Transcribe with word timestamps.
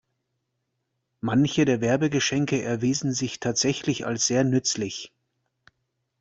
Manche 1.19 1.63
der 1.63 1.79
Werbegeschenke 1.79 2.63
erwiesen 2.63 3.13
sich 3.13 3.39
tatsächlich 3.39 4.03
als 4.07 4.25
sehr 4.25 4.43
nützlich. 4.43 5.13